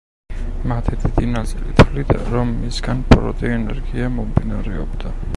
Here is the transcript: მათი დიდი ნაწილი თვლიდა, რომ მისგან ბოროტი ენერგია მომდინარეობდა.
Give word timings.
მათი 0.69 0.95
დიდი 1.01 1.27
ნაწილი 1.33 1.75
თვლიდა, 1.81 2.17
რომ 2.35 2.53
მისგან 2.61 3.03
ბოროტი 3.11 3.51
ენერგია 3.57 4.09
მომდინარეობდა. 4.15 5.13